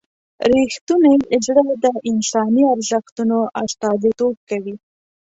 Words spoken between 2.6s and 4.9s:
ارزښتونو استازیتوب کوي.